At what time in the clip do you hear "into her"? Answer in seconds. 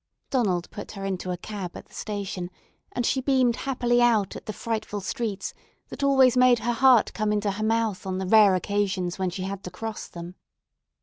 7.31-7.63